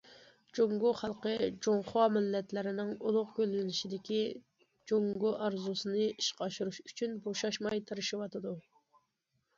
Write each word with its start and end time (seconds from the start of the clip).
جۇڭگو 0.57 0.93
خەلقى 1.01 1.33
جۇڭخۇا 1.65 2.05
مىللەتلىرىنىڭ 2.13 2.89
ئۇلۇغ 3.09 3.29
گۈللىنىشىدىكى 3.37 4.19
جۇڭگو 4.93 5.37
ئارزۇسىنى 5.49 6.09
ئىشقا 6.17 6.49
ئاشۇرۇش 6.49 6.81
ئۈچۈن 6.87 7.17
بوشاشماي 7.29 7.85
تىرىشىۋاتىدۇ. 7.93 8.57